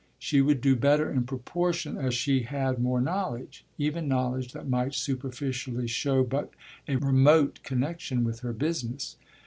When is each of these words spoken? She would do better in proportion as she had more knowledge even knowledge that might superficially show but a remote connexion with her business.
She 0.17 0.41
would 0.41 0.61
do 0.61 0.75
better 0.75 1.11
in 1.11 1.25
proportion 1.27 1.95
as 1.95 2.15
she 2.15 2.41
had 2.41 2.79
more 2.79 2.99
knowledge 2.99 3.65
even 3.77 4.07
knowledge 4.07 4.51
that 4.53 4.67
might 4.67 4.95
superficially 4.95 5.87
show 5.87 6.23
but 6.23 6.49
a 6.87 6.95
remote 6.95 7.59
connexion 7.61 8.23
with 8.23 8.39
her 8.39 8.51
business. 8.51 9.15